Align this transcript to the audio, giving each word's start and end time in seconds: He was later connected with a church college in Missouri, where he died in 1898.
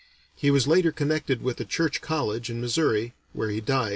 He 0.35 0.49
was 0.49 0.65
later 0.67 0.91
connected 0.91 1.43
with 1.43 1.61
a 1.61 1.63
church 1.63 2.01
college 2.01 2.49
in 2.49 2.59
Missouri, 2.59 3.13
where 3.33 3.51
he 3.51 3.59
died 3.59 3.59
in 3.59 3.79
1898. 3.83 3.89